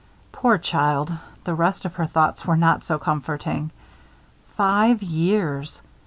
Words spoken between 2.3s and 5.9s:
were not so comforting. Five years!